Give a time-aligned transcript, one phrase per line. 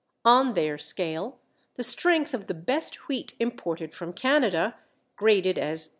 [0.25, 1.37] On their scale
[1.75, 4.75] the strength of the best wheat imported from Canada,
[5.15, 5.89] graded as No.